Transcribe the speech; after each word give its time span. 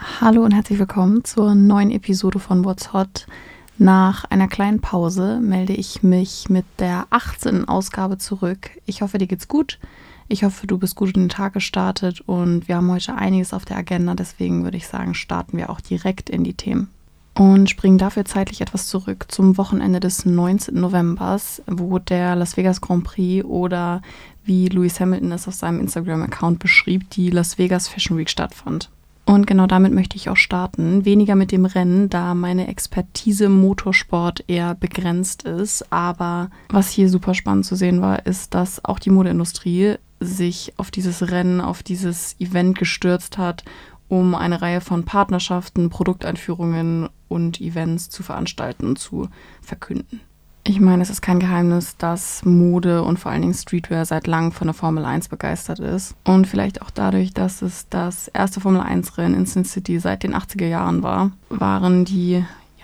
Hallo 0.00 0.44
und 0.44 0.52
herzlich 0.52 0.78
willkommen 0.78 1.24
zur 1.24 1.56
neuen 1.56 1.90
Episode 1.90 2.38
von 2.38 2.64
What's 2.64 2.92
Hot. 2.92 3.26
Nach 3.78 4.24
einer 4.26 4.46
kleinen 4.46 4.80
Pause 4.80 5.40
melde 5.40 5.72
ich 5.72 6.04
mich 6.04 6.48
mit 6.48 6.64
der 6.78 7.08
18. 7.10 7.66
Ausgabe 7.66 8.16
zurück. 8.16 8.70
Ich 8.86 9.02
hoffe, 9.02 9.18
dir 9.18 9.26
geht's 9.26 9.48
gut. 9.48 9.80
Ich 10.28 10.44
hoffe, 10.44 10.68
du 10.68 10.78
bist 10.78 10.94
gut 10.94 11.16
in 11.16 11.24
den 11.24 11.28
Tag 11.28 11.54
gestartet 11.54 12.20
und 12.20 12.68
wir 12.68 12.76
haben 12.76 12.92
heute 12.92 13.16
einiges 13.16 13.52
auf 13.52 13.64
der 13.64 13.76
Agenda. 13.76 14.14
Deswegen 14.14 14.62
würde 14.62 14.76
ich 14.76 14.86
sagen, 14.86 15.14
starten 15.14 15.56
wir 15.56 15.68
auch 15.68 15.80
direkt 15.80 16.30
in 16.30 16.44
die 16.44 16.54
Themen. 16.54 16.88
Und 17.34 17.68
springen 17.68 17.98
dafür 17.98 18.24
zeitlich 18.24 18.60
etwas 18.60 18.86
zurück 18.86 19.26
zum 19.26 19.58
Wochenende 19.58 19.98
des 19.98 20.24
19. 20.24 20.78
Novembers, 20.78 21.60
wo 21.66 21.98
der 21.98 22.36
Las 22.36 22.56
Vegas 22.56 22.80
Grand 22.80 23.02
Prix 23.02 23.44
oder 23.44 24.02
wie 24.44 24.68
Lewis 24.68 25.00
Hamilton 25.00 25.32
es 25.32 25.48
auf 25.48 25.54
seinem 25.54 25.80
Instagram-Account 25.80 26.60
beschrieb, 26.60 27.10
die 27.10 27.30
Las 27.30 27.58
Vegas 27.58 27.88
Fashion 27.88 28.16
Week 28.16 28.30
stattfand. 28.30 28.90
Und 29.28 29.46
genau 29.46 29.66
damit 29.66 29.92
möchte 29.92 30.16
ich 30.16 30.30
auch 30.30 30.38
starten. 30.38 31.04
Weniger 31.04 31.34
mit 31.34 31.52
dem 31.52 31.66
Rennen, 31.66 32.08
da 32.08 32.34
meine 32.34 32.66
Expertise 32.66 33.44
im 33.44 33.60
Motorsport 33.60 34.42
eher 34.46 34.74
begrenzt 34.74 35.42
ist. 35.42 35.92
Aber 35.92 36.48
was 36.70 36.88
hier 36.88 37.10
super 37.10 37.34
spannend 37.34 37.66
zu 37.66 37.76
sehen 37.76 38.00
war, 38.00 38.24
ist, 38.24 38.54
dass 38.54 38.82
auch 38.86 38.98
die 38.98 39.10
Modeindustrie 39.10 39.96
sich 40.18 40.72
auf 40.78 40.90
dieses 40.90 41.30
Rennen, 41.30 41.60
auf 41.60 41.82
dieses 41.82 42.40
Event 42.40 42.78
gestürzt 42.78 43.36
hat, 43.36 43.64
um 44.08 44.34
eine 44.34 44.62
Reihe 44.62 44.80
von 44.80 45.04
Partnerschaften, 45.04 45.90
Produkteinführungen 45.90 47.10
und 47.28 47.60
Events 47.60 48.08
zu 48.08 48.22
veranstalten 48.22 48.86
und 48.86 48.98
zu 48.98 49.28
verkünden. 49.60 50.22
Ich 50.68 50.80
meine, 50.80 51.02
es 51.02 51.08
ist 51.08 51.22
kein 51.22 51.40
Geheimnis, 51.40 51.96
dass 51.96 52.44
Mode 52.44 53.02
und 53.02 53.18
vor 53.18 53.32
allen 53.32 53.40
Dingen 53.40 53.54
Streetwear 53.54 54.04
seit 54.04 54.26
langem 54.26 54.52
von 54.52 54.66
der 54.66 54.74
Formel 54.74 55.06
1 55.06 55.28
begeistert 55.28 55.78
ist. 55.78 56.14
Und 56.24 56.46
vielleicht 56.46 56.82
auch 56.82 56.90
dadurch, 56.90 57.32
dass 57.32 57.62
es 57.62 57.88
das 57.88 58.28
erste 58.28 58.60
Formel 58.60 58.82
1-Rennen 58.82 59.34
in 59.34 59.46
Sin 59.46 59.64
City 59.64 59.98
seit 59.98 60.24
den 60.24 60.34
80er 60.34 60.66
Jahren 60.66 61.02
war, 61.02 61.32
waren 61.48 62.04
die 62.04 62.32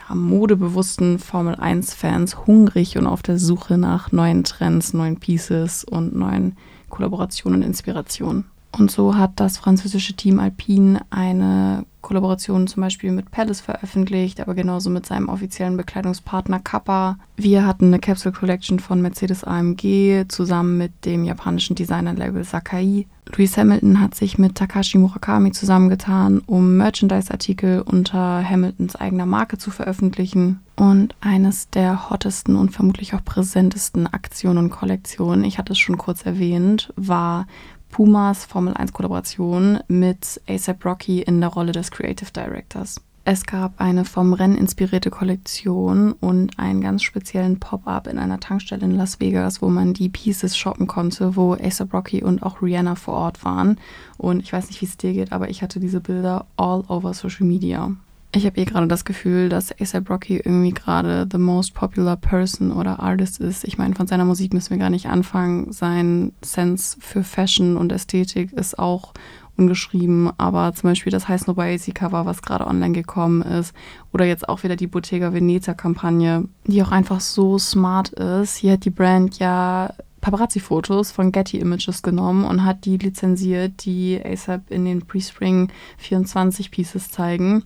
ja, 0.09 0.15
modebewussten 0.15 1.19
Formel 1.19 1.57
1-Fans 1.57 2.47
hungrig 2.47 2.97
und 2.97 3.07
auf 3.07 3.21
der 3.21 3.39
Suche 3.39 3.77
nach 3.77 4.13
neuen 4.13 4.45
Trends, 4.45 4.95
neuen 4.95 5.21
Pieces 5.21 5.85
und 5.85 6.17
neuen 6.17 6.57
Kollaborationen 6.89 7.61
und 7.61 7.67
Inspirationen. 7.67 8.47
Und 8.79 8.91
so 8.91 9.17
hat 9.17 9.33
das 9.37 9.59
französische 9.59 10.15
Team 10.15 10.41
Alpine 10.41 11.03
eine 11.11 11.85
Kollaboration 12.01 12.67
zum 12.67 12.83
Beispiel 12.83 13.13
mit 13.13 13.31
Palace 13.31 13.61
veröffentlicht, 13.61 14.41
aber 14.41 14.55
genauso 14.55 14.91
mit 14.91 15.07
seinem 15.07 15.29
offiziellen 15.29 15.77
Bekleidungspartner 15.77 16.61
Kappa. 16.61 17.17
Wir 17.37 17.65
hatten 17.65 17.87
eine 17.87 17.99
Capsule 17.99 18.35
Collection 18.35 18.79
von 18.79 19.01
Mercedes 19.01 19.43
AMG 19.43 20.27
zusammen 20.29 20.77
mit 20.77 20.93
dem 21.07 21.25
japanischen 21.25 21.77
Designerlabel 21.77 22.45
Sakai. 22.45 23.07
Louis 23.35 23.57
Hamilton 23.57 24.01
hat 24.01 24.15
sich 24.15 24.37
mit 24.37 24.57
Takashi 24.57 24.99
Murakami 24.99 25.53
zusammengetan, 25.53 26.43
um 26.45 26.77
Merchandise-Artikel 26.77 27.81
unter 27.81 28.47
Hamiltons 28.47 28.97
eigener 28.97 29.25
Marke 29.25 29.57
zu 29.57 29.71
veröffentlichen. 29.71 30.61
Und 30.77 31.15
eines 31.21 31.71
der 31.71 32.11
hottesten 32.11 32.57
und 32.57 32.71
vermutlich 32.71 33.15
auch 33.15 33.25
präsentesten 33.25 34.07
Aktionen 34.07 34.59
und 34.59 34.71
Kollektionen, 34.71 35.45
ich 35.45 35.57
hatte 35.57 35.73
es 35.73 35.79
schon 35.79 35.97
kurz 35.97 36.27
erwähnt, 36.27 36.93
war 36.97 37.47
Pumas 37.95 38.45
Formel 38.45 38.75
1 38.75 38.93
Kollaboration 38.93 39.79
mit 39.87 40.41
ASAP 40.49 40.85
Rocky 40.85 41.23
in 41.23 41.41
der 41.41 41.51
Rolle 41.51 41.71
des 41.71 41.93
Creative 41.93 42.29
Directors. 42.33 43.01
Es 43.25 43.47
gab 43.47 43.81
eine 43.81 44.05
vom 44.05 44.33
Rennen 44.33 44.59
inspirierte 44.59 45.11
Kollektion 45.11 46.11
und 46.11 46.59
einen 46.59 46.81
ganz 46.81 47.05
speziellen 47.05 47.61
Pop-up 47.61 48.09
in 48.09 48.19
einer 48.19 48.41
Tankstelle 48.41 48.85
in 48.85 48.97
Las 48.97 49.21
Vegas, 49.21 49.63
wo 49.63 49.69
man 49.69 49.95
die 49.95 50.09
Pieces 50.09 50.59
shoppen 50.59 50.89
konnte, 50.89 51.37
wo 51.37 51.55
ASAP 51.55 51.95
Rocky 51.95 52.25
und 52.25 52.43
auch 52.43 52.63
Rihanna 52.63 52.97
vor 52.97 53.15
Ort 53.15 53.45
waren. 53.45 53.79
Und 54.19 54.41
ich 54.41 54.53
weiß 54.53 54.67
nicht, 54.67 54.81
wie 54.81 54.87
es 54.87 54.97
dir 54.97 55.13
geht, 55.13 55.31
aber 55.31 55.49
ich 55.49 55.63
hatte 55.63 55.79
diese 55.79 56.01
Bilder 56.01 56.47
all 56.57 56.83
over 56.89 57.15
Social 57.15 57.47
Media. 57.47 57.93
Ich 58.37 58.47
habe 58.47 58.61
eh 58.61 58.65
gerade 58.65 58.89
das 58.89 59.05
Gefühl, 59.05 59.49
dass 59.49 59.73
ASAP 59.81 60.11
Rocky 60.11 60.39
irgendwie 60.39 60.73
gerade 60.73 61.29
the 61.31 61.39
most 61.39 61.73
popular 61.73 62.17
person 62.17 62.73
oder 62.73 62.99
artist 62.99 63.39
ist. 63.39 63.63
Ich 63.63 63.79
meine, 63.79 63.95
von 63.95 64.09
seiner 64.09 64.25
Musik 64.25 64.53
müssen 64.53 64.71
wir 64.71 64.79
gar 64.79 64.91
nicht 64.91 65.07
anfangen. 65.07 65.71
Sein 65.71 66.33
Sense 66.43 66.97
für 66.99 67.23
Fashion 67.23 67.77
und 67.77 67.93
Ästhetik 67.93 68.53
ist 68.53 68.77
auch 68.77 69.13
ungeschrieben, 69.57 70.33
aber 70.37 70.73
zum 70.75 70.91
Beispiel 70.91 71.13
das 71.13 71.27
Snow 71.43 71.57
Easy 71.59 71.93
Cover, 71.93 72.27
was 72.27 72.43
gerade 72.43 72.67
online 72.67 72.93
gekommen 72.93 73.43
ist, 73.43 73.73
oder 74.13 74.25
jetzt 74.25 74.49
auch 74.49 74.65
wieder 74.65 74.75
die 74.75 74.89
Bottega 74.89 75.33
Veneta 75.33 75.75
Kampagne, 75.75 76.49
die 76.67 76.83
auch 76.83 76.91
einfach 76.91 77.21
so 77.21 77.57
smart 77.57 78.09
ist. 78.15 78.57
Hier 78.57 78.73
hat 78.73 78.85
die 78.85 78.91
Brand 78.91 79.39
ja 79.39 79.95
Paparazzi-Fotos 80.23 81.13
von 81.13 81.31
Getty 81.31 81.59
Images 81.59 82.03
genommen 82.03 82.45
und 82.47 82.65
hat 82.65 82.85
die 82.85 82.97
lizenziert, 82.97 83.85
die 83.85 84.21
ASAP 84.25 84.71
in 84.71 84.87
den 84.87 85.07
Pre-Spring 85.07 85.69
24 85.99 86.73
Pieces 86.73 87.11
zeigen. 87.11 87.63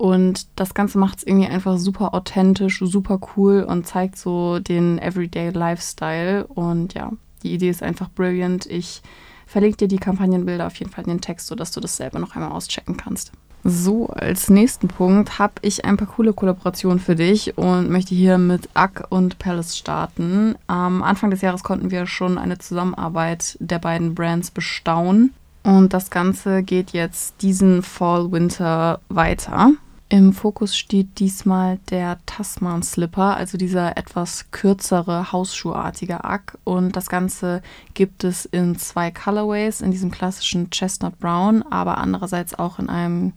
Und 0.00 0.46
das 0.58 0.72
Ganze 0.72 0.96
macht 0.96 1.18
es 1.18 1.26
irgendwie 1.26 1.46
einfach 1.46 1.76
super 1.76 2.14
authentisch, 2.14 2.78
super 2.82 3.20
cool 3.36 3.64
und 3.64 3.86
zeigt 3.86 4.16
so 4.16 4.58
den 4.58 4.98
Everyday 4.98 5.50
Lifestyle. 5.50 6.46
Und 6.46 6.94
ja, 6.94 7.12
die 7.42 7.52
Idee 7.52 7.68
ist 7.68 7.82
einfach 7.82 8.08
brilliant. 8.08 8.64
Ich 8.64 9.02
verlinke 9.46 9.76
dir 9.76 9.88
die 9.88 9.98
Kampagnenbilder 9.98 10.66
auf 10.66 10.76
jeden 10.76 10.90
Fall 10.90 11.04
in 11.04 11.10
den 11.10 11.20
Text, 11.20 11.48
sodass 11.48 11.70
du 11.72 11.80
das 11.80 11.98
selber 11.98 12.18
noch 12.18 12.34
einmal 12.34 12.52
auschecken 12.52 12.96
kannst. 12.96 13.32
So, 13.62 14.06
als 14.06 14.48
nächsten 14.48 14.88
Punkt 14.88 15.38
habe 15.38 15.52
ich 15.60 15.84
ein 15.84 15.98
paar 15.98 16.08
coole 16.08 16.32
Kollaborationen 16.32 16.98
für 16.98 17.14
dich 17.14 17.58
und 17.58 17.90
möchte 17.90 18.14
hier 18.14 18.38
mit 18.38 18.70
Ack 18.72 19.06
und 19.10 19.38
Palace 19.38 19.76
starten. 19.76 20.54
Am 20.66 21.02
Anfang 21.02 21.30
des 21.30 21.42
Jahres 21.42 21.62
konnten 21.62 21.90
wir 21.90 22.06
schon 22.06 22.38
eine 22.38 22.56
Zusammenarbeit 22.56 23.58
der 23.60 23.80
beiden 23.80 24.14
Brands 24.14 24.50
bestaunen. 24.50 25.34
Und 25.62 25.92
das 25.92 26.08
Ganze 26.08 26.62
geht 26.62 26.92
jetzt 26.92 27.42
diesen 27.42 27.82
Fall, 27.82 28.32
Winter 28.32 29.00
weiter. 29.10 29.72
Im 30.12 30.32
Fokus 30.32 30.76
steht 30.76 31.20
diesmal 31.20 31.78
der 31.88 32.18
Tasman 32.26 32.82
Slipper, 32.82 33.36
also 33.36 33.56
dieser 33.56 33.96
etwas 33.96 34.50
kürzere 34.50 35.30
Hausschuhartige 35.30 36.24
Ack. 36.24 36.58
Und 36.64 36.96
das 36.96 37.08
Ganze 37.08 37.62
gibt 37.94 38.24
es 38.24 38.44
in 38.44 38.76
zwei 38.76 39.12
Colorways, 39.12 39.80
in 39.80 39.92
diesem 39.92 40.10
klassischen 40.10 40.68
Chestnut 40.70 41.20
Brown, 41.20 41.62
aber 41.62 41.98
andererseits 41.98 42.58
auch 42.58 42.80
in 42.80 42.88
einem 42.88 43.34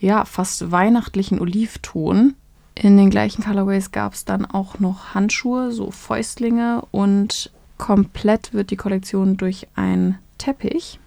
ja 0.00 0.24
fast 0.24 0.72
weihnachtlichen 0.72 1.40
Olivton. 1.40 2.34
In 2.74 2.96
den 2.96 3.10
gleichen 3.10 3.44
Colorways 3.44 3.92
gab 3.92 4.14
es 4.14 4.24
dann 4.24 4.44
auch 4.44 4.80
noch 4.80 5.14
Handschuhe, 5.14 5.70
so 5.70 5.92
Fäustlinge 5.92 6.82
und 6.90 7.52
komplett 7.78 8.52
wird 8.52 8.72
die 8.72 8.76
Kollektion 8.76 9.36
durch 9.36 9.68
einen 9.76 10.18
Teppich 10.38 10.99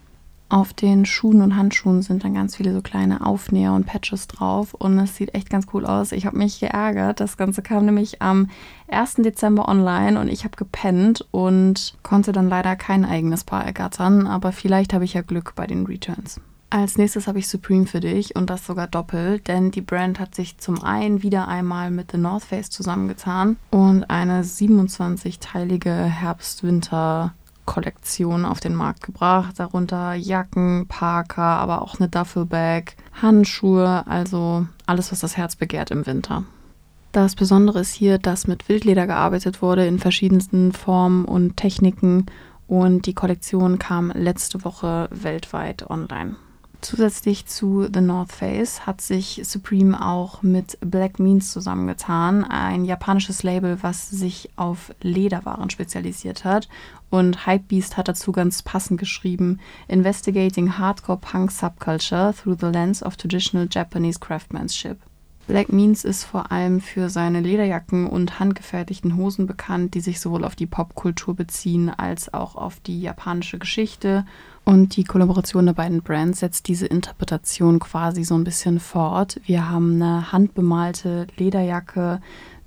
auf 0.53 0.71
den 0.71 1.07
Schuhen 1.07 1.41
und 1.41 1.55
Handschuhen 1.55 2.03
sind 2.03 2.23
dann 2.23 2.35
ganz 2.35 2.55
viele 2.55 2.73
so 2.73 2.83
kleine 2.83 3.25
Aufnäher 3.25 3.73
und 3.73 3.87
Patches 3.87 4.27
drauf 4.27 4.75
und 4.75 4.99
es 4.99 5.15
sieht 5.15 5.33
echt 5.33 5.49
ganz 5.49 5.65
cool 5.73 5.83
aus. 5.83 6.11
Ich 6.11 6.27
habe 6.27 6.37
mich 6.37 6.59
geärgert. 6.59 7.19
Das 7.19 7.37
Ganze 7.37 7.63
kam 7.63 7.85
nämlich 7.85 8.21
am 8.21 8.49
1. 8.87 9.15
Dezember 9.15 9.67
online 9.67 10.19
und 10.19 10.27
ich 10.27 10.43
habe 10.43 10.55
gepennt 10.55 11.25
und 11.31 11.97
konnte 12.03 12.33
dann 12.33 12.49
leider 12.49 12.75
kein 12.75 13.03
eigenes 13.03 13.43
Paar 13.43 13.65
ergattern, 13.65 14.27
aber 14.27 14.51
vielleicht 14.51 14.93
habe 14.93 15.05
ich 15.05 15.15
ja 15.15 15.23
Glück 15.23 15.55
bei 15.55 15.65
den 15.65 15.87
Returns. 15.87 16.39
Als 16.69 16.99
nächstes 16.99 17.27
habe 17.27 17.39
ich 17.39 17.47
Supreme 17.47 17.87
für 17.87 17.99
dich 17.99 18.35
und 18.35 18.51
das 18.51 18.63
sogar 18.63 18.85
doppelt, 18.85 19.47
denn 19.47 19.71
die 19.71 19.81
Brand 19.81 20.19
hat 20.19 20.35
sich 20.35 20.59
zum 20.59 20.83
einen 20.83 21.23
wieder 21.23 21.47
einmal 21.47 21.89
mit 21.89 22.11
The 22.11 22.17
North 22.19 22.43
Face 22.43 22.69
zusammengetan 22.69 23.57
und 23.71 24.07
eine 24.07 24.43
27-teilige 24.43 26.03
Herbst-Winter- 26.03 27.33
Kollektion 27.65 28.45
auf 28.45 28.59
den 28.59 28.75
Markt 28.75 29.03
gebracht, 29.03 29.59
darunter 29.59 30.13
Jacken, 30.13 30.87
Parker, 30.87 31.41
aber 31.41 31.81
auch 31.81 31.99
eine 31.99 32.09
Duffelbag, 32.09 32.95
Handschuhe, 33.21 34.05
also 34.07 34.67
alles, 34.85 35.11
was 35.11 35.19
das 35.19 35.37
Herz 35.37 35.55
begehrt 35.55 35.91
im 35.91 36.05
Winter. 36.05 36.43
Das 37.11 37.35
Besondere 37.35 37.79
ist 37.79 37.93
hier, 37.93 38.17
dass 38.17 38.47
mit 38.47 38.67
Wildleder 38.69 39.05
gearbeitet 39.05 39.61
wurde 39.61 39.85
in 39.85 39.99
verschiedensten 39.99 40.71
Formen 40.71 41.25
und 41.25 41.57
Techniken 41.57 42.25
und 42.67 43.05
die 43.05 43.13
Kollektion 43.13 43.77
kam 43.77 44.11
letzte 44.11 44.63
Woche 44.65 45.07
weltweit 45.11 45.89
online. 45.89 46.35
Zusätzlich 46.83 47.45
zu 47.45 47.87
The 47.91 48.01
North 48.01 48.33
Face 48.33 48.85
hat 48.85 48.99
sich 48.99 49.39
Supreme 49.45 50.05
auch 50.05 50.43
mit 50.43 50.77
Black 50.81 51.17
Means 51.17 51.49
zusammengetan, 51.49 52.43
ein 52.43 52.83
japanisches 52.83 53.41
Label, 53.41 53.81
was 53.81 54.09
sich 54.09 54.49
auf 54.57 54.93
Lederwaren 55.01 55.69
spezialisiert 55.69 56.43
hat. 56.43 56.67
Und 57.09 57.47
Hypebeast 57.47 57.95
hat 57.95 58.09
dazu 58.09 58.33
ganz 58.33 58.63
passend 58.63 58.99
geschrieben: 58.99 59.61
Investigating 59.87 60.77
Hardcore 60.77 61.19
Punk 61.19 61.51
Subculture 61.51 62.33
through 62.33 62.57
the 62.59 62.67
lens 62.67 63.01
of 63.01 63.15
traditional 63.15 63.69
Japanese 63.71 64.19
craftsmanship. 64.19 64.97
Black 65.47 65.73
Means 65.73 66.05
ist 66.05 66.23
vor 66.23 66.51
allem 66.51 66.79
für 66.79 67.09
seine 67.09 67.41
Lederjacken 67.41 68.07
und 68.07 68.39
handgefertigten 68.39 69.17
Hosen 69.17 69.45
bekannt, 69.45 69.93
die 69.93 69.99
sich 69.99 70.21
sowohl 70.21 70.45
auf 70.45 70.55
die 70.55 70.67
Popkultur 70.67 71.35
beziehen 71.35 71.89
als 71.89 72.33
auch 72.33 72.55
auf 72.55 72.79
die 72.79 73.01
japanische 73.01 73.59
Geschichte. 73.59 74.25
Und 74.63 74.95
die 74.95 75.03
Kollaboration 75.03 75.65
der 75.65 75.73
beiden 75.73 76.01
Brands 76.01 76.39
setzt 76.39 76.69
diese 76.69 76.85
Interpretation 76.85 77.79
quasi 77.79 78.23
so 78.23 78.35
ein 78.35 78.45
bisschen 78.45 78.79
fort. 78.79 79.41
Wir 79.45 79.69
haben 79.69 80.01
eine 80.01 80.31
handbemalte 80.31 81.27
Lederjacke. 81.35 82.21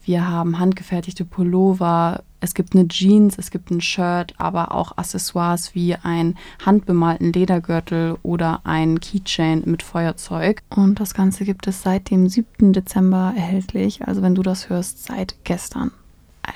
Wir 0.06 0.28
haben 0.28 0.60
handgefertigte 0.60 1.24
Pullover, 1.24 2.22
es 2.38 2.54
gibt 2.54 2.76
eine 2.76 2.86
Jeans, 2.86 3.38
es 3.38 3.50
gibt 3.50 3.72
ein 3.72 3.80
Shirt, 3.80 4.34
aber 4.36 4.72
auch 4.72 4.96
Accessoires 4.96 5.74
wie 5.74 5.96
ein 5.96 6.36
handbemalten 6.64 7.32
Ledergürtel 7.32 8.16
oder 8.22 8.60
ein 8.62 9.00
Keychain 9.00 9.64
mit 9.66 9.82
Feuerzeug. 9.82 10.62
Und 10.70 11.00
das 11.00 11.12
Ganze 11.12 11.44
gibt 11.44 11.66
es 11.66 11.82
seit 11.82 12.08
dem 12.08 12.28
7. 12.28 12.72
Dezember 12.72 13.32
erhältlich, 13.34 14.06
also 14.06 14.22
wenn 14.22 14.36
du 14.36 14.44
das 14.44 14.68
hörst, 14.68 15.02
seit 15.04 15.42
gestern. 15.42 15.90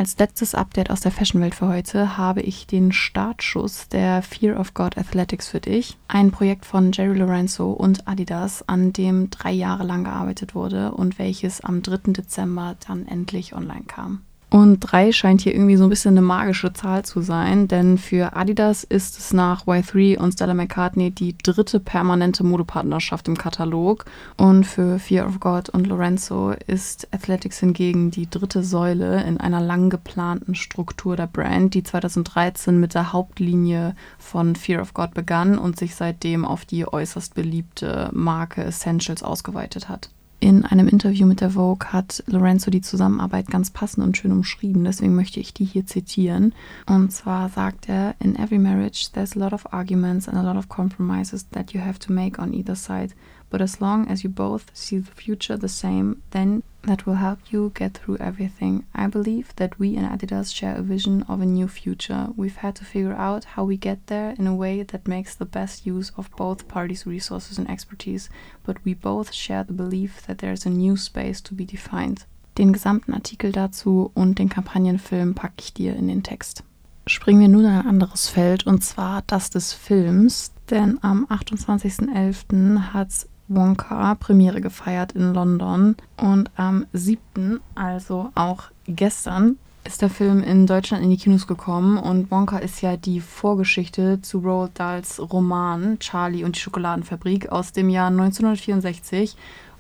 Als 0.01 0.17
letztes 0.17 0.55
Update 0.55 0.91
aus 0.91 1.01
der 1.01 1.13
Fashionwelt 1.13 1.55
für 1.55 1.69
heute 1.69 2.17
habe 2.17 2.41
ich 2.41 2.67
den 2.67 2.91
Startschuss 2.91 3.87
der 3.89 4.23
Fear 4.23 4.59
of 4.59 4.73
God 4.73 4.97
Athletics 4.97 5.49
für 5.49 5.61
dich. 5.61 5.99
Ein 6.09 6.31
Projekt 6.31 6.65
von 6.65 6.91
Jerry 6.91 7.19
Lorenzo 7.19 7.71
und 7.73 8.09
Adidas, 8.09 8.67
an 8.67 8.95
dem 8.95 9.29
drei 9.29 9.53
Jahre 9.53 9.85
lang 9.85 10.05
gearbeitet 10.05 10.55
wurde 10.55 10.93
und 10.93 11.19
welches 11.19 11.61
am 11.61 11.83
3. 11.83 12.13
Dezember 12.15 12.77
dann 12.89 13.07
endlich 13.07 13.55
online 13.55 13.85
kam. 13.87 14.23
Und 14.51 14.81
drei 14.81 15.13
scheint 15.13 15.43
hier 15.43 15.55
irgendwie 15.55 15.77
so 15.77 15.85
ein 15.85 15.91
bisschen 15.91 16.15
eine 16.15 16.27
magische 16.27 16.73
Zahl 16.73 17.05
zu 17.05 17.21
sein, 17.21 17.69
denn 17.69 17.99
für 17.99 18.35
Adidas 18.35 18.83
ist 18.83 19.17
es 19.17 19.33
nach 19.33 19.67
Y3 19.67 20.19
und 20.19 20.33
Stella 20.33 20.55
McCartney 20.55 21.13
die 21.13 21.39
dritte 21.39 21.79
permanente 21.79 22.43
Modepartnerschaft 22.43 23.29
im 23.29 23.39
Katalog. 23.39 24.07
Und 24.37 24.65
für 24.65 24.99
Fear 24.99 25.29
of 25.29 25.39
God 25.39 25.69
und 25.69 25.87
Lorenzo 25.87 26.53
ist 26.67 27.07
Athletics 27.13 27.61
hingegen 27.61 28.11
die 28.11 28.29
dritte 28.29 28.65
Säule 28.65 29.23
in 29.23 29.39
einer 29.39 29.61
lang 29.61 29.89
geplanten 29.89 30.57
Struktur 30.57 31.15
der 31.15 31.29
Brand, 31.29 31.75
die 31.75 31.85
2013 31.85 32.81
mit 32.81 32.95
der 32.95 33.13
Hauptlinie 33.13 33.95
von 34.19 34.57
Fear 34.57 34.83
of 34.83 34.95
God 34.95 35.15
begann 35.15 35.59
und 35.59 35.79
sich 35.79 35.95
seitdem 35.95 36.45
auf 36.45 36.65
die 36.65 36.93
äußerst 36.93 37.35
beliebte 37.35 38.11
Marke 38.13 38.65
Essentials 38.65 39.23
ausgeweitet 39.23 39.89
hat. 39.89 40.11
In 40.43 40.65
einem 40.65 40.89
Interview 40.89 41.27
mit 41.27 41.43
der 41.43 41.51
Vogue 41.51 41.93
hat 41.93 42.25
Lorenzo 42.27 42.71
die 42.71 42.81
Zusammenarbeit 42.81 43.49
ganz 43.49 43.71
passend 43.71 44.07
und 44.07 44.17
schön 44.17 44.33
umschrieben, 44.33 44.85
deswegen 44.85 45.15
möchte 45.15 45.39
ich 45.39 45.53
die 45.53 45.67
hier 45.67 45.85
zitieren. 45.85 46.55
Und 46.87 47.13
zwar 47.13 47.51
sagt 47.51 47.91
er, 47.91 48.15
In 48.21 48.37
every 48.37 48.59
marriage 48.59 49.11
there's 49.13 49.37
a 49.37 49.39
lot 49.39 49.53
of 49.53 49.71
arguments 49.71 50.29
and 50.31 50.39
a 50.39 50.43
lot 50.43 50.57
of 50.57 50.71
compromises 50.71 51.47
that 51.51 51.75
you 51.75 51.81
have 51.83 51.99
to 51.99 52.13
make 52.15 52.41
on 52.41 52.55
either 52.55 52.75
side. 52.75 53.15
But 53.51 53.61
as 53.61 53.81
long 53.81 54.07
as 54.09 54.23
you 54.23 54.31
both 54.31 54.71
see 54.75 54.99
the 54.99 55.11
future 55.11 55.57
the 55.57 55.69
same, 55.69 56.23
then 56.31 56.63
that 56.83 57.05
will 57.05 57.17
help 57.17 57.41
you 57.51 57.73
get 57.75 57.95
through 57.95 58.17
everything. 58.19 58.85
I 58.95 59.07
believe 59.09 59.55
that 59.57 59.79
we 59.79 59.97
and 59.97 60.07
Adidas 60.07 60.55
share 60.55 60.77
a 60.77 60.83
vision 60.83 61.25
of 61.25 61.41
a 61.41 61.47
new 61.47 61.69
future. 61.69 62.29
We've 62.37 62.57
had 62.57 62.77
to 62.77 62.85
figure 62.85 63.13
out 63.13 63.45
how 63.45 63.65
we 63.65 63.77
get 63.77 64.07
there 64.07 64.35
in 64.39 64.47
a 64.47 64.55
way 64.55 64.83
that 64.85 65.09
makes 65.09 65.35
the 65.35 65.45
best 65.45 65.85
use 65.85 66.13
of 66.17 66.31
both 66.37 66.69
parties' 66.69 67.07
resources 67.07 67.59
and 67.59 67.69
expertise, 67.69 68.31
but 68.65 68.83
we 68.85 68.95
both 68.95 69.35
share 69.35 69.65
the 69.65 69.75
belief 69.75 70.27
that 70.27 70.39
there's 70.39 70.65
a 70.65 70.71
new 70.71 70.97
space 70.97 71.43
to 71.43 71.55
be 71.55 71.67
defined. 71.67 72.27
Den 72.57 72.73
gesamten 72.73 73.15
Artikel 73.15 73.53
dazu 73.53 74.11
und 74.15 74.39
den 74.39 74.49
Kampagnenfilm 74.49 75.35
packe 75.35 75.55
ich 75.61 75.75
dir 75.75 75.97
in 75.97 76.09
den 76.09 76.23
Text. 76.23 76.63
Springen 77.07 77.41
wir 77.41 77.49
nun 77.49 77.65
in 77.65 77.71
ein 77.71 77.87
anderes 77.87 78.29
Feld 78.29 78.67
und 78.67 78.85
zwar 78.85 79.23
das 79.27 79.51
des 79.51 79.73
Films, 79.73 80.53
denn 80.71 80.99
am 81.03 81.27
28.11. 81.27 82.93
hat 82.93 83.27
Wonka 83.51 84.15
Premiere 84.15 84.61
gefeiert 84.61 85.13
in 85.13 85.35
London 85.35 85.97
und 86.17 86.51
am 86.55 86.87
7., 86.93 87.59
also 87.75 88.31
auch 88.37 88.65
gestern, 88.87 89.59
ist 89.85 90.03
der 90.03 90.09
Film 90.09 90.41
in 90.43 90.69
Deutschland 90.69 91.03
in 91.03 91.11
die 91.11 91.17
Kinos 91.17 91.49
gekommen 91.49 91.99
und 91.99 92.31
Wonka 92.31 92.59
ist 92.59 92.81
ja 92.81 92.97
die 92.97 93.21
Vorgeschichte 93.21 94.23
zu 94.23 94.39
Roald 94.39 94.71
Dahls 94.75 95.21
Roman 95.33 95.99
Charlie 95.99 96.45
und 96.45 96.55
die 96.55 96.61
Schokoladenfabrik 96.61 97.51
aus 97.51 97.73
dem 97.73 97.89
Jahr 97.89 98.07
1964 98.09 99.37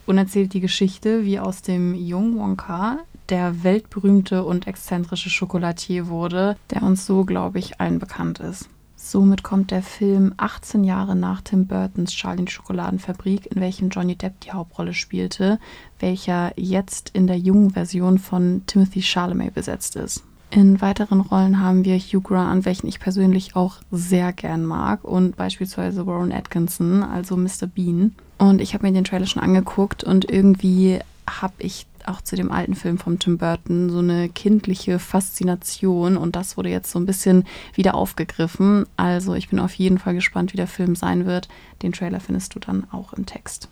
und 0.06 0.18
erzählt 0.18 0.52
die 0.52 0.60
Geschichte, 0.60 1.24
wie 1.24 1.38
aus 1.38 1.62
dem 1.62 1.94
jungen 1.94 2.38
Wonka 2.38 2.98
der 3.28 3.62
weltberühmte 3.62 4.42
und 4.42 4.66
exzentrische 4.66 5.30
Schokolatier 5.30 6.08
wurde, 6.08 6.56
der 6.70 6.82
uns 6.82 7.06
so, 7.06 7.24
glaube 7.24 7.60
ich, 7.60 7.80
allen 7.80 8.00
bekannt 8.00 8.40
ist. 8.40 8.68
Somit 9.02 9.42
kommt 9.42 9.70
der 9.70 9.82
Film 9.82 10.34
18 10.36 10.84
Jahre 10.84 11.16
nach 11.16 11.40
Tim 11.40 11.66
Burtons 11.66 12.12
Charlie 12.12 12.46
Schokoladenfabrik, 12.46 13.46
in 13.46 13.60
welchem 13.60 13.88
Johnny 13.88 14.14
Depp 14.14 14.38
die 14.40 14.52
Hauptrolle 14.52 14.92
spielte, 14.92 15.58
welcher 15.98 16.52
jetzt 16.56 17.08
in 17.14 17.26
der 17.26 17.38
jungen 17.38 17.70
Version 17.70 18.18
von 18.18 18.62
Timothy 18.66 19.00
Chalamet 19.00 19.54
besetzt 19.54 19.96
ist. 19.96 20.22
In 20.50 20.82
weiteren 20.82 21.20
Rollen 21.20 21.60
haben 21.60 21.84
wir 21.86 21.98
Hugh 21.98 22.20
Grant, 22.20 22.66
welchen 22.66 22.88
ich 22.88 23.00
persönlich 23.00 23.56
auch 23.56 23.76
sehr 23.90 24.34
gern 24.34 24.66
mag, 24.66 25.02
und 25.02 25.34
beispielsweise 25.34 26.06
Warren 26.06 26.30
Atkinson, 26.30 27.02
also 27.02 27.38
Mr. 27.38 27.66
Bean. 27.74 28.14
Und 28.36 28.60
ich 28.60 28.74
habe 28.74 28.86
mir 28.86 28.92
den 28.92 29.04
Trailer 29.04 29.26
schon 29.26 29.42
angeguckt 29.42 30.04
und 30.04 30.30
irgendwie 30.30 31.00
habe 31.26 31.54
ich 31.58 31.86
auch 32.10 32.20
zu 32.20 32.36
dem 32.36 32.50
alten 32.50 32.74
Film 32.74 32.98
von 32.98 33.18
Tim 33.18 33.38
Burton 33.38 33.90
so 33.90 33.98
eine 33.98 34.28
kindliche 34.28 34.98
Faszination 34.98 36.16
und 36.16 36.36
das 36.36 36.56
wurde 36.56 36.68
jetzt 36.68 36.90
so 36.90 36.98
ein 36.98 37.06
bisschen 37.06 37.44
wieder 37.74 37.94
aufgegriffen. 37.94 38.86
Also 38.96 39.34
ich 39.34 39.48
bin 39.48 39.58
auf 39.58 39.74
jeden 39.74 39.98
Fall 39.98 40.14
gespannt, 40.14 40.52
wie 40.52 40.56
der 40.56 40.66
Film 40.66 40.96
sein 40.96 41.26
wird. 41.26 41.48
Den 41.82 41.92
Trailer 41.92 42.20
findest 42.20 42.54
du 42.54 42.58
dann 42.58 42.86
auch 42.92 43.12
im 43.12 43.26
Text. 43.26 43.68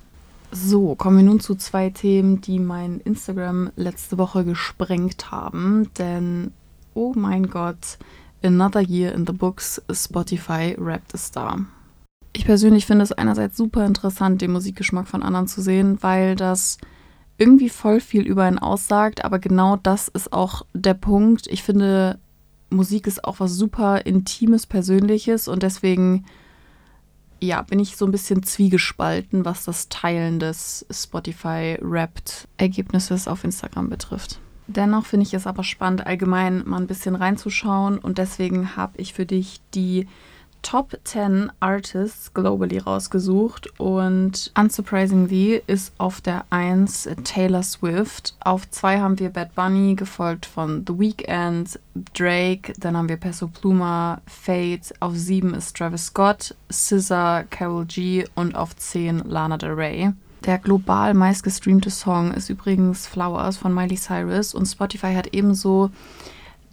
So, 0.51 0.95
kommen 0.95 1.19
wir 1.19 1.25
nun 1.25 1.41
zu 1.41 1.57
zwei 1.57 1.91
Themen, 1.91 2.41
die 2.41 2.59
mein 2.59 3.01
Instagram 3.01 3.71
letzte 3.77 4.17
Woche 4.17 4.45
gesprengt 4.45 5.31
haben. 5.31 5.91
Denn, 5.99 6.53
oh 6.95 7.13
mein 7.15 7.51
Gott, 7.51 7.99
Another 8.43 8.81
Year 8.81 9.13
in 9.13 9.27
the 9.27 9.33
Books, 9.33 9.83
Spotify 9.93 10.75
Rapped 10.79 11.15
a 11.15 11.19
Star. 11.19 11.67
Ich 12.33 12.45
persönlich 12.45 12.87
finde 12.87 13.03
es 13.03 13.13
einerseits 13.13 13.57
super 13.57 13.85
interessant, 13.85 14.41
den 14.41 14.53
Musikgeschmack 14.53 15.09
von 15.09 15.23
anderen 15.23 15.49
zu 15.49 15.61
sehen, 15.61 15.99
weil 16.03 16.37
das 16.37 16.79
irgendwie 17.39 17.71
voll 17.71 18.01
viel 18.01 18.27
über 18.27 18.49
ihn 18.49 18.59
aussagt, 18.59 19.25
aber 19.25 19.39
genau 19.39 19.77
das 19.77 20.09
ist 20.09 20.33
auch 20.33 20.67
der 20.75 20.95
Punkt. 20.95 21.47
Ich 21.47 21.63
finde, 21.63 22.19
Musik 22.71 23.07
ist 23.07 23.23
auch 23.25 23.39
was 23.41 23.55
super 23.55 24.05
Intimes, 24.05 24.67
Persönliches 24.67 25.49
und 25.49 25.63
deswegen, 25.63 26.27
ja, 27.41 27.63
bin 27.63 27.79
ich 27.79 27.97
so 27.97 28.05
ein 28.05 28.13
bisschen 28.13 28.43
zwiegespalten, 28.43 29.45
was 29.45 29.65
das 29.65 29.89
Teilen 29.89 30.41
des 30.41 30.85
Spotify-Rapped-Ergebnisses 30.91 33.29
auf 33.29 33.45
Instagram 33.45 33.89
betrifft. 33.89 34.41
Dennoch 34.67 35.07
finde 35.07 35.25
ich 35.25 35.33
es 35.33 35.47
aber 35.47 35.63
spannend, 35.65 36.07
allgemein 36.07 36.65
mal 36.67 36.79
ein 36.79 36.89
bisschen 36.89 37.15
reinzuschauen 37.15 37.99
und 37.99 38.19
deswegen 38.19 38.77
habe 38.77 38.99
ich 38.99 39.15
für 39.15 39.25
dich 39.25 39.63
die 39.75 40.07
Top 40.63 40.99
10 41.05 41.51
Artists 41.61 42.33
globally 42.35 42.79
rausgesucht 42.79 43.69
und 43.81 44.53
unsurprisingly 44.59 45.63
ist 45.67 45.93
auf 45.99 46.21
der 46.21 46.45
1 46.51 47.09
Taylor 47.25 47.63
Swift. 47.63 48.37
Auf 48.41 48.69
2 48.71 49.01
haben 49.01 49.19
wir 49.19 49.31
Bad 49.31 49.55
Bunny, 49.55 49.95
gefolgt 49.95 50.47
von 50.47 50.85
The 50.87 50.99
Weeknd, 50.99 51.79
Drake, 52.15 52.73
dann 52.79 52.97
haben 52.97 53.09
wir 53.09 53.17
Peso 53.17 53.49
Pluma, 53.49 54.21
Fate, 54.27 54.93
auf 55.01 55.17
7 55.17 55.55
ist 55.55 55.77
Travis 55.77 56.07
Scott, 56.07 56.55
SZA, 56.71 57.45
Carol 57.49 57.87
G 57.87 58.25
und 58.35 58.55
auf 58.55 58.77
10 58.77 59.21
Lana 59.21 59.57
Del 59.57 59.73
Rey. 59.73 60.13
Der 60.45 60.59
global 60.59 61.15
meistgestreamte 61.15 61.91
Song 61.91 62.33
ist 62.33 62.49
übrigens 62.49 63.07
Flowers 63.07 63.57
von 63.57 63.75
Miley 63.75 63.97
Cyrus 63.97 64.55
und 64.55 64.67
Spotify 64.67 65.15
hat 65.15 65.35
ebenso 65.35 65.91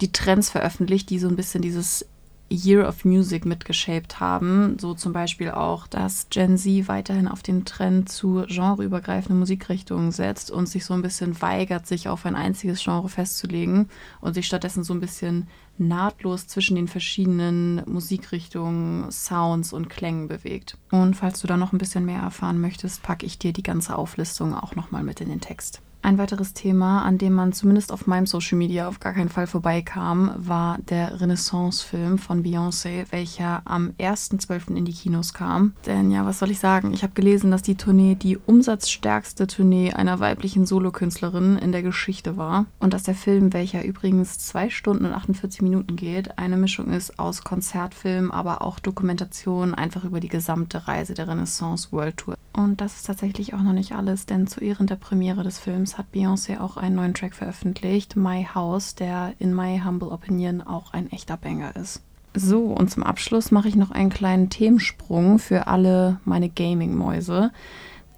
die 0.00 0.12
Trends 0.12 0.50
veröffentlicht, 0.50 1.10
die 1.10 1.18
so 1.18 1.28
ein 1.28 1.36
bisschen 1.36 1.62
dieses 1.62 2.06
Year 2.50 2.88
of 2.88 3.04
Music 3.04 3.44
mitgeshaped 3.44 4.20
haben. 4.20 4.78
So 4.78 4.94
zum 4.94 5.12
Beispiel 5.12 5.50
auch, 5.50 5.86
dass 5.86 6.28
Gen 6.30 6.56
Z 6.56 6.88
weiterhin 6.88 7.28
auf 7.28 7.42
den 7.42 7.64
Trend 7.64 8.08
zu 8.08 8.44
genreübergreifenden 8.46 9.38
Musikrichtungen 9.38 10.12
setzt 10.12 10.50
und 10.50 10.68
sich 10.68 10.84
so 10.84 10.94
ein 10.94 11.02
bisschen 11.02 11.40
weigert, 11.42 11.86
sich 11.86 12.08
auf 12.08 12.26
ein 12.26 12.36
einziges 12.36 12.82
Genre 12.82 13.08
festzulegen 13.08 13.88
und 14.20 14.34
sich 14.34 14.46
stattdessen 14.46 14.84
so 14.84 14.94
ein 14.94 15.00
bisschen 15.00 15.48
nahtlos 15.78 16.46
zwischen 16.46 16.76
den 16.76 16.88
verschiedenen 16.88 17.82
Musikrichtungen, 17.86 19.10
Sounds 19.10 19.72
und 19.72 19.90
Klängen 19.90 20.28
bewegt. 20.28 20.78
Und 20.90 21.14
falls 21.14 21.40
du 21.40 21.46
da 21.46 21.56
noch 21.56 21.72
ein 21.72 21.78
bisschen 21.78 22.04
mehr 22.04 22.20
erfahren 22.20 22.60
möchtest, 22.60 23.02
packe 23.02 23.26
ich 23.26 23.38
dir 23.38 23.52
die 23.52 23.62
ganze 23.62 23.96
Auflistung 23.96 24.54
auch 24.54 24.74
nochmal 24.74 25.02
mit 25.02 25.20
in 25.20 25.28
den 25.28 25.40
Text. 25.40 25.82
Ein 26.06 26.18
weiteres 26.18 26.52
Thema, 26.52 27.02
an 27.02 27.18
dem 27.18 27.32
man 27.32 27.52
zumindest 27.52 27.90
auf 27.90 28.06
meinem 28.06 28.26
Social 28.26 28.56
Media 28.56 28.86
auf 28.86 29.00
gar 29.00 29.12
keinen 29.12 29.28
Fall 29.28 29.48
vorbeikam, 29.48 30.30
war 30.36 30.78
der 30.88 31.20
Renaissance-Film 31.20 32.18
von 32.18 32.44
Beyoncé, 32.44 33.06
welcher 33.10 33.62
am 33.64 33.90
1.12. 33.98 34.76
in 34.76 34.84
die 34.84 34.92
Kinos 34.92 35.34
kam. 35.34 35.72
Denn 35.84 36.12
ja, 36.12 36.24
was 36.24 36.38
soll 36.38 36.52
ich 36.52 36.60
sagen? 36.60 36.94
Ich 36.94 37.02
habe 37.02 37.14
gelesen, 37.14 37.50
dass 37.50 37.62
die 37.62 37.74
Tournee 37.74 38.14
die 38.14 38.36
umsatzstärkste 38.38 39.48
Tournee 39.48 39.94
einer 39.94 40.20
weiblichen 40.20 40.64
Solokünstlerin 40.64 41.56
in 41.56 41.72
der 41.72 41.82
Geschichte 41.82 42.36
war. 42.36 42.66
Und 42.78 42.94
dass 42.94 43.02
der 43.02 43.16
Film, 43.16 43.52
welcher 43.52 43.84
übrigens 43.84 44.38
2 44.38 44.70
Stunden 44.70 45.06
und 45.06 45.12
48 45.12 45.60
Minuten 45.60 45.96
geht, 45.96 46.38
eine 46.38 46.56
Mischung 46.56 46.92
ist 46.92 47.18
aus 47.18 47.42
Konzertfilm, 47.42 48.30
aber 48.30 48.62
auch 48.62 48.78
Dokumentation 48.78 49.74
einfach 49.74 50.04
über 50.04 50.20
die 50.20 50.28
gesamte 50.28 50.86
Reise 50.86 51.14
der 51.14 51.26
Renaissance 51.26 51.90
World 51.90 52.16
Tour. 52.18 52.36
Und 52.52 52.80
das 52.80 52.94
ist 52.94 53.06
tatsächlich 53.06 53.54
auch 53.54 53.62
noch 53.62 53.74
nicht 53.74 53.92
alles, 53.92 54.24
denn 54.24 54.46
zu 54.46 54.60
Ehren 54.60 54.86
der 54.86 54.96
Premiere 54.96 55.42
des 55.42 55.58
Films 55.58 55.95
hat 55.96 56.06
Beyoncé 56.14 56.60
auch 56.60 56.76
einen 56.76 56.96
neuen 56.96 57.14
Track 57.14 57.34
veröffentlicht, 57.34 58.16
My 58.16 58.46
House, 58.54 58.94
der 58.94 59.32
in 59.38 59.54
My 59.54 59.80
Humble 59.84 60.10
Opinion 60.10 60.60
auch 60.62 60.92
ein 60.92 61.10
echter 61.10 61.36
Banger 61.36 61.74
ist. 61.76 62.02
So, 62.34 62.64
und 62.64 62.90
zum 62.90 63.02
Abschluss 63.02 63.50
mache 63.50 63.68
ich 63.68 63.76
noch 63.76 63.90
einen 63.90 64.10
kleinen 64.10 64.50
Themensprung 64.50 65.38
für 65.38 65.68
alle 65.68 66.20
meine 66.24 66.50
Gaming-Mäuse. 66.50 67.50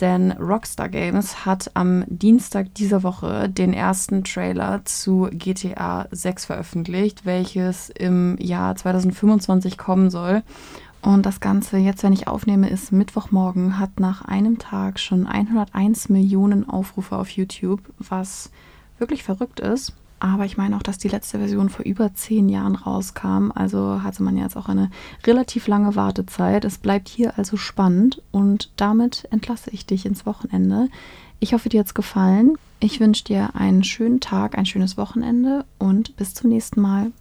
denn 0.00 0.32
Rockstar 0.32 0.88
Games 0.88 1.44
hat 1.44 1.73
am 1.75 2.04
Dienstag 2.06 2.73
dieser 2.75 3.02
Woche 3.02 3.49
den 3.49 3.73
ersten 3.73 4.23
Trailer 4.23 4.85
zu 4.85 5.28
GTA 5.32 6.06
6 6.12 6.47
veröffentlicht, 6.47 7.26
welches 7.26 7.90
im 7.90 8.37
Jahr 8.38 8.76
2025 8.76 9.76
kommen 9.76 10.11
soll. 10.11 10.42
Und 11.00 11.26
das 11.26 11.40
Ganze, 11.40 11.78
jetzt 11.78 12.02
wenn 12.02 12.12
ich 12.12 12.26
aufnehme, 12.26 12.69
ist 12.69 12.93
Mittwochmorgen, 12.93 13.78
hat 13.78 14.00
nach 14.00 14.25
einem 14.25 14.59
Tag 14.59 14.99
schon 14.99 15.26
101 15.26 16.09
Millionen 16.09 16.69
Aufrufe 16.69 17.17
auf 17.17 17.31
YouTube, 17.31 17.81
was 17.99 18.50
wirklich 18.99 19.23
verrückt 19.23 19.61
ist. 19.61 19.95
Aber 20.21 20.45
ich 20.45 20.57
meine 20.57 20.76
auch, 20.76 20.83
dass 20.83 20.99
die 20.99 21.09
letzte 21.09 21.38
Version 21.38 21.69
vor 21.69 21.85
über 21.85 22.12
zehn 22.14 22.49
Jahren 22.49 22.75
rauskam. 22.75 23.52
Also 23.55 24.02
hatte 24.02 24.23
man 24.23 24.37
jetzt 24.37 24.57
auch 24.57 24.69
eine 24.69 24.90
relativ 25.25 25.69
lange 25.69 25.95
Wartezeit. 25.95 26.64
Es 26.64 26.78
bleibt 26.78 27.09
hier 27.09 27.38
also 27.38 27.57
spannend 27.57 28.21
und 28.33 28.73
damit 28.76 29.28
entlasse 29.31 29.71
ich 29.71 29.87
dich 29.87 30.07
ins 30.07 30.26
Wochenende. 30.26 30.88
Ich 31.38 31.55
hoffe, 31.55 31.69
dir 31.69 31.81
hat 31.81 31.87
es 31.87 31.95
gefallen. 31.95 32.59
Ich 32.81 32.99
wünsche 32.99 33.25
dir 33.25 33.55
einen 33.55 33.85
schönen 33.85 34.19
Tag, 34.19 34.59
ein 34.59 34.67
schönes 34.67 34.97
Wochenende 34.97 35.64
und 35.78 36.17
bis 36.17 36.35
zum 36.35 36.50
nächsten 36.50 36.81
Mal. 36.81 37.12